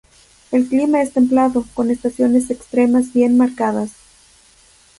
El 0.49 0.67
clima 0.67 0.99
es 1.03 1.13
templado, 1.13 1.63
con 1.75 1.91
estaciones 1.91 2.49
extremas 2.49 3.13
bien 3.13 3.37
marcadas. 3.37 3.91